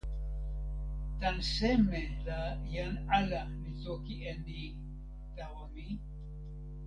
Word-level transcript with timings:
tan 1.19 1.37
seme 1.55 2.01
la 2.25 2.39
jan 2.73 2.93
ala 3.19 3.41
li 3.61 3.71
toki 3.83 4.15
e 4.31 4.31
ni 4.45 4.61
tawa 5.35 5.63
mi? 5.73 5.87